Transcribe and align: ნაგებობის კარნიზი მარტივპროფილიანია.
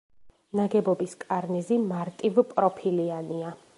ნაგებობის 0.59 1.13
კარნიზი 1.23 1.77
მარტივპროფილიანია. 1.91 3.53